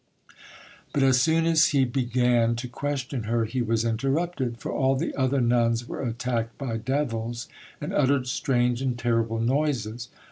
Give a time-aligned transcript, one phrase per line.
[0.93, 5.13] But as soon as he began to question her he was interrupted, for all the
[5.13, 7.47] other nuns were attacked by devils,
[7.79, 10.09] and uttered strange and terrible noises.